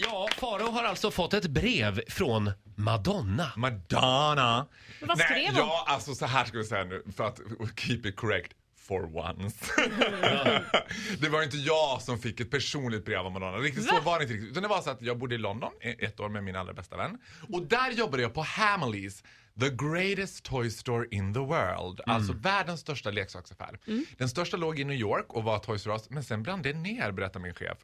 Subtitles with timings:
[0.00, 3.52] Ja, Farao har alltså fått ett brev från Madonna.
[3.56, 4.66] Madonna.
[5.02, 5.56] vad skrev hon?
[5.56, 7.40] Ja, alltså så här ska vi säga nu för att
[7.76, 8.52] keep it correct.
[8.76, 9.66] For once.
[11.20, 13.56] det var inte jag som fick ett personligt brev av Madonna.
[13.58, 14.00] Riktigt så Va?
[14.04, 14.50] var det inte riktigt.
[14.50, 16.96] Utan det var så att jag bodde i London ett år med min allra bästa
[16.96, 17.18] vän.
[17.52, 19.22] Och där jobbade jag på Hamleys.
[19.60, 22.00] The greatest toy store in the world.
[22.06, 23.78] Alltså världens största leksaksaffär.
[24.18, 26.10] Den största låg i New York och var Toys R Us.
[26.10, 27.78] Men sen brann det ner berättar min chef.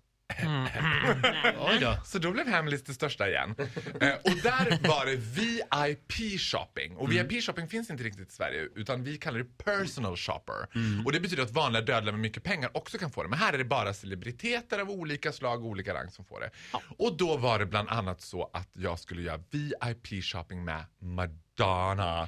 [1.59, 1.97] Oj då.
[2.05, 3.55] Så då blev Hamleys det största igen.
[4.01, 6.97] eh, och där var det VIP shopping.
[6.97, 10.67] Och VIP shopping finns inte riktigt i Sverige utan vi kallar det personal shopper.
[11.05, 13.29] Och det betyder att vanliga dödliga med mycket pengar också kan få det.
[13.29, 16.51] Men här är det bara celebriteter av olika slag och olika rang som får det.
[16.99, 21.44] Och då var det bland annat så att jag skulle göra VIP shopping med Madonna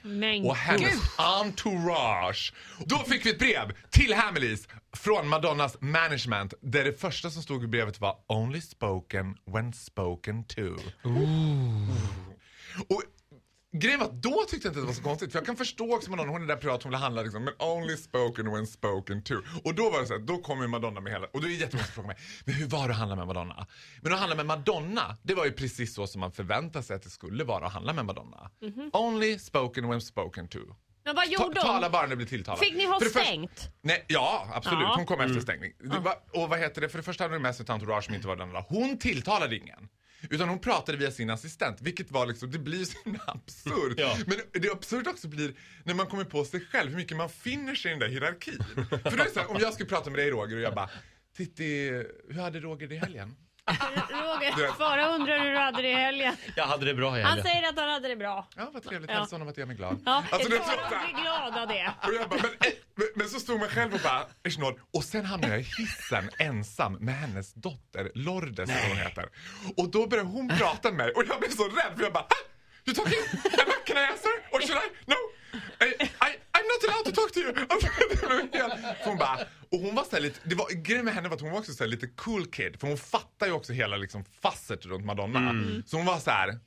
[0.03, 2.53] Men och hennes entourage.
[2.87, 7.65] Då fick vi ett brev till Hamleys från Madonnas management där det första som stod
[7.65, 10.77] i brevet var “Only spoken when spoken to”.
[12.89, 13.03] Och
[13.79, 15.57] Grejen var att då tyckte jag inte att det var så konstigt för jag kan
[15.57, 18.67] förstå också Madonna, hon är där privat, hon vill handla liksom men only spoken when
[18.67, 19.35] spoken to.
[19.65, 21.51] Och då var det så här, då kom ju Madonna med hela, och då är
[21.51, 23.67] det jättemånga som frågar mig, men hur var det att handla med Madonna?
[24.03, 27.03] Men att handla med Madonna, det var ju precis så som man förväntar sig att
[27.03, 28.51] det skulle vara att handla med Madonna.
[28.93, 30.59] Only spoken when spoken to.
[31.05, 31.93] Men vad Ta, gjorde tala hon?
[31.93, 32.59] bara när du blir tilltalad.
[32.59, 33.71] Fick ni ha stängt?
[33.83, 34.81] Nej, ja, absolut.
[34.83, 34.95] Ja.
[34.97, 35.73] Hon kom efter stängning.
[35.79, 36.89] Det var, och vad heter det?
[36.89, 38.65] För det första hade hon med sig ett entourage som inte var den andra.
[38.69, 39.89] Hon tilltalade ingen.
[40.31, 42.97] Utan hon pratade via sin assistent, vilket var liksom, det blir så
[43.27, 43.95] absurt.
[43.97, 44.17] Ja.
[44.27, 47.75] Men det absurda också blir när man kommer på sig själv, hur mycket man finner
[47.75, 48.65] sig i den där hierarkin.
[48.75, 50.91] För det är så här, om jag skulle prata med dig Roger och jag bara,
[51.37, 51.89] Titti,
[52.29, 53.37] hur hade Roger det i helgen?
[54.11, 56.37] Roger, Farao undrar hur du hade det i helgen.
[56.57, 57.47] Jag hade det bra i Han helgen.
[57.47, 58.49] säger att han hade det bra.
[58.57, 59.11] Ja, vad trevligt.
[59.11, 59.17] Ja.
[59.19, 60.03] Hälsa honom att jag är glad.
[60.07, 61.93] Ja, Alltså, det här- blir glad av det.
[62.09, 64.59] Och jag bara, men, eh, men, men så stod man själv och bara, "Ish,
[64.93, 69.29] Och sen hamnade jag i hissen ensam med hennes dotter Lourdes som hon heter.
[69.77, 72.25] Och då började hon prata med mig och jag blev så rädd för jag bara,
[72.25, 72.45] "Ah,
[72.87, 73.19] you talking?
[73.45, 74.31] Emma, can I answer?
[74.53, 74.89] Or should I?
[75.13, 75.17] No.
[75.81, 77.55] I, I, I'm not allowed to talk to you.
[77.69, 77.86] Alltså,
[79.05, 79.39] hon bara,
[79.73, 81.73] och hon var så lite, det var, grejen med henne var att hon var också
[81.73, 82.81] så lite cool kid.
[82.81, 85.55] För hon fattar ju också hela liksom fasset runt Madonna.
[85.87, 86.59] Så hon var så här,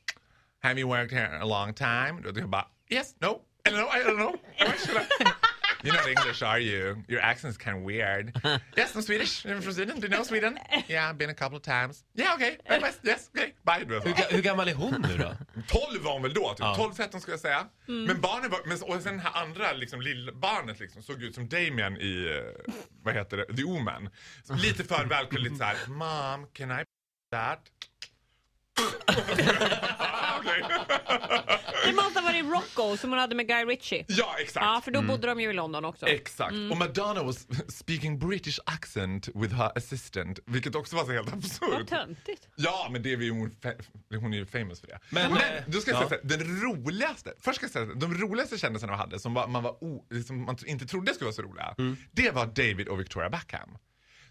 [0.62, 2.22] have you worked here a long time?
[2.26, 4.36] Och jag bara, yes, no, I don't know, I don't know.
[5.84, 7.04] You're not English, are you?
[7.08, 8.32] Your accent's kind of weird.
[8.78, 9.46] yes, I'm Swedish.
[9.46, 9.96] I'm from Sweden.
[10.00, 10.60] Do you know Sweden?
[10.88, 12.04] Yeah, I've been a couple of times.
[12.16, 12.58] Yeah, okay.
[13.04, 13.54] Yes, okay.
[13.64, 13.86] Bye.
[13.88, 14.00] Så.
[14.00, 15.36] Hur, ga- hur gammal är hon nu då?
[15.68, 16.60] 12 var hon väl då, typ.
[16.66, 17.66] 12-13 skulle jag säga.
[17.86, 21.50] Men barnet var, men, och sen det här andra liksom, lillbarnet liksom, såg ut som
[21.50, 22.74] Damien i, eh,
[23.04, 24.10] vad heter det, The Omen.
[24.44, 26.84] Så lite för välklädd, lite såhär, Mom, can I
[27.32, 27.60] that?
[30.40, 30.64] Okej.
[31.86, 34.06] Det måste ha varit Rocco som hon hade med Guy Ritchie.
[34.08, 34.66] Ja, exakt.
[34.66, 36.08] Ja, för då bodde de ju i London också.
[36.08, 36.54] Exakt.
[36.72, 41.38] Och Madonna was speaking British accent with her assistant, vilket också var så helt Vad
[41.38, 41.88] absurt.
[41.90, 42.48] töntigt.
[42.56, 43.84] Ja, men det är ju hon, fa-
[44.20, 45.00] hon är ju famous för det.
[45.10, 46.10] Men, Men, då ska jag ja.
[46.10, 48.98] säga så här, den roligaste, först ska jag säga så här, de roligaste kändisarna vi
[48.98, 51.98] hade som var, man, var o, som man inte trodde skulle vara så roliga, Mm.
[52.12, 53.70] det var David och Victoria Beckham.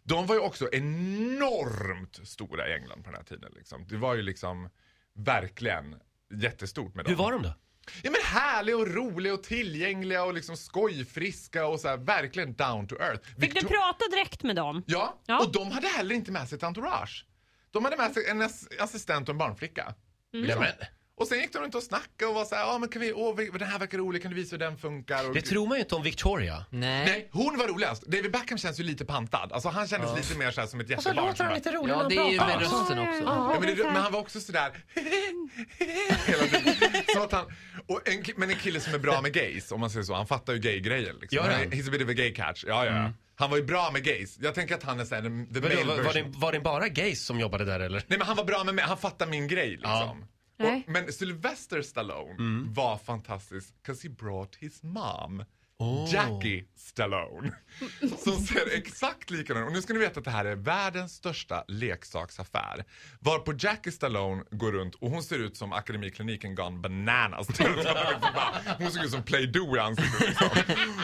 [0.09, 3.53] De var ju också enormt stora i England på den här tiden.
[3.57, 3.87] Liksom.
[3.89, 4.71] Det var ju liksom
[5.15, 6.01] verkligen
[6.35, 7.11] jättestort med dem.
[7.11, 7.55] Hur var de då?
[8.03, 12.87] Ja men härliga och roliga och tillgängliga och liksom skojfriska och så här, verkligen down
[12.89, 13.23] to earth.
[13.29, 14.83] Fick du Victor- prata direkt med dem?
[14.87, 15.41] Ja, Ja.
[15.45, 17.27] och de hade heller inte med sig ett entourage.
[17.71, 19.95] De hade med sig en ass- assistent och en barnflicka.
[20.35, 20.45] Mm.
[20.45, 20.63] Liksom.
[20.63, 22.89] Nej, men, Och sen gick de runt och snackade och var så här, ja men
[22.89, 25.29] kan vi, åh vi- den här verkar rolig, kan du visa hur den funkar?
[25.29, 26.65] Och, det tror man ju inte om Victoria.
[26.71, 27.05] Nej.
[27.05, 28.03] Nej, hon var roligast.
[28.03, 29.53] David Beckham känns ju lite pantad.
[29.53, 31.37] Alltså han kändes lite mer så som ett jättebarn.
[31.37, 33.23] som bara- rolig Ja, det är ju med rösten också.
[33.25, 34.71] Ja, men, det, men han var också sådär
[36.27, 36.75] hela tiden.
[37.15, 37.45] Så att han,
[37.87, 40.15] och en, men en kille som är bra med gays, om man säger så.
[40.15, 41.17] Han fattar ju gay-grejen.
[41.21, 41.39] Liksom.
[41.43, 41.53] Han?
[41.53, 42.65] Han är- He's a bit of a gay catch.
[42.67, 42.93] Ja, ja.
[42.97, 43.11] ja.
[43.37, 44.39] Han var ju bra med gays.
[44.41, 46.61] Jag tänker att han är såhär, the, Men male då, var, var, det, var det
[46.61, 48.03] bara gays som jobbade där eller?
[48.07, 49.91] Nej men han var bra med mig, han fattar min grej liksom.
[50.19, 50.27] Nej.
[50.59, 55.45] Och, men Sylvester Stallone var fantastisk, 'cause he brought his mom.
[55.81, 56.09] Oh.
[56.13, 57.53] Jackie Stallone.
[58.25, 59.63] Som ser exakt likadan.
[59.65, 62.85] Och nu ska ni veta att det här är världens största leksaksaffär.
[63.21, 67.47] Varpå Jackie Stallone går runt och hon ser ut som Akademikliniken gone bananas.
[68.79, 70.29] hon såg ut som Play-Doh i ansiktet.
[70.29, 70.49] Liksom.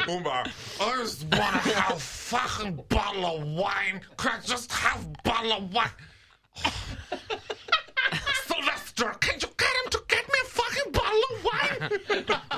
[0.06, 4.00] Hon bara I just wanna have fucking bottle of wine.
[4.18, 5.94] Can I just have bottle of wine?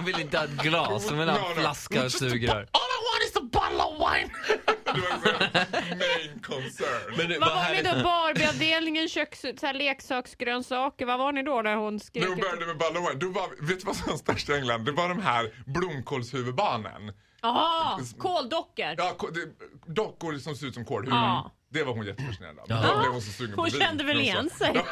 [0.06, 2.69] Vill inte ha ett glas, hon vill ha No, en flaska och sugrör.
[2.73, 4.31] All I want is a bottle of wine!
[4.94, 5.32] det var så
[5.97, 7.14] main concern.
[7.17, 8.03] Men det Vad var ni då?
[8.03, 11.06] Barbieavdelningen, köks, så här, leksaksgrönsaker.
[11.06, 12.23] Vad var ni då när hon skrek?
[12.23, 14.49] När hon började med bottle of wine, då var, vet du vad som var störst
[14.49, 14.85] i England?
[14.85, 17.12] Det var de här blomkålshuvudbarnen.
[17.43, 18.94] Jaha, kåldockor.
[18.97, 19.17] Ja,
[19.87, 21.23] dockor som ser ut som kålhuvuden.
[21.23, 21.53] Ja.
[21.70, 22.67] Det var hon jättefascinerad av.
[22.69, 22.82] Ja.
[22.82, 23.81] Då blev hon så sugen Hon på vin.
[23.81, 24.73] kände väl igen sig.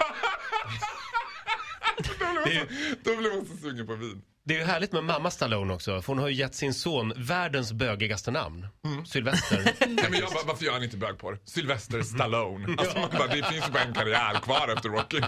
[1.98, 4.22] då, blev hon så, då blev hon så sugen på vin.
[4.46, 7.12] Det är ju härligt med mamma Stallone också, för hon har ju gett sin son
[7.16, 8.66] världens bögigaste namn.
[9.06, 9.62] Sylvester.
[9.86, 11.38] Nej, men jag bara, varför gör han inte bögporr?
[11.44, 12.74] Sylvester Stallone.
[12.78, 15.20] Alltså, man bara, det finns ju bara en karriär kvar efter Rocky.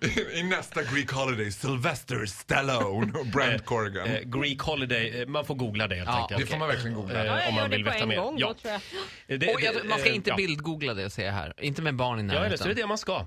[0.00, 4.06] I, I nästa Greek Holiday, Sylvester Stallone och Brent Corrigan.
[4.08, 6.40] Eh, Greek Holiday, eh, man får googla det helt Ja, enkelt.
[6.40, 7.20] det får man verkligen googla.
[7.20, 8.16] Eh, Ja, om man vill det på veta en mer.
[8.16, 8.54] gång Ja.
[8.62, 8.68] då.
[8.68, 8.78] Eh,
[9.38, 10.36] det- Och jag, det- man ska eh, inte ja.
[10.36, 11.52] bildgoogla det, ser jag här.
[11.58, 12.46] Inte med barn i Ja, närheten.
[12.46, 13.26] eller så är det det man ska.